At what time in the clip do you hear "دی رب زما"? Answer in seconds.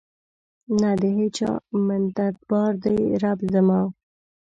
2.83-3.81